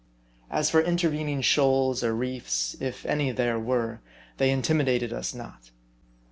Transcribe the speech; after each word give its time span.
As 0.49 0.67
for 0.67 0.81
intervening 0.81 1.41
shoals 1.43 2.03
or 2.03 2.15
reefs, 2.15 2.75
if 2.79 3.05
any 3.05 3.31
there 3.31 3.59
were, 3.59 4.01
they 4.37 4.49
intimidated 4.49 5.13
us 5.13 5.35
not. 5.35 5.69